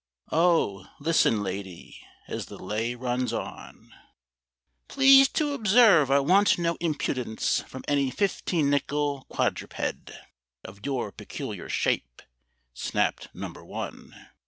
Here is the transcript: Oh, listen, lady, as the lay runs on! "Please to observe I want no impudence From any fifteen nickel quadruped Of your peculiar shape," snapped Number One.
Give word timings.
Oh, 0.31 0.87
listen, 0.99 1.43
lady, 1.43 1.99
as 2.27 2.47
the 2.47 2.57
lay 2.57 2.95
runs 2.95 3.31
on! 3.31 3.93
"Please 4.87 5.29
to 5.33 5.53
observe 5.53 6.09
I 6.09 6.17
want 6.19 6.57
no 6.57 6.75
impudence 6.79 7.59
From 7.67 7.83
any 7.87 8.09
fifteen 8.09 8.71
nickel 8.71 9.27
quadruped 9.29 10.09
Of 10.63 10.83
your 10.83 11.11
peculiar 11.11 11.69
shape," 11.69 12.23
snapped 12.73 13.27
Number 13.35 13.63
One. 13.63 14.15